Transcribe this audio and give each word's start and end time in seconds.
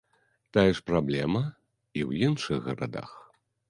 Тая 0.57 0.71
ж 0.79 0.85
праблема 0.89 1.43
і 1.45 1.99
ў 2.09 2.31
іншых 2.31 2.57
гарадах. 2.69 3.11